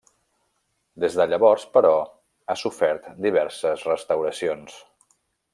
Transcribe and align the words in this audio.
Des 1.03 1.17
de 1.19 1.27
llavors, 1.33 1.67
però, 1.75 1.91
ha 2.47 2.57
sofert 2.63 3.13
diverses 3.27 3.85
restauracions. 3.93 4.83